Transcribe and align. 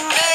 Amen. 0.00 0.29